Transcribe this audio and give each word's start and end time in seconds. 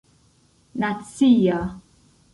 nacia 0.79 1.59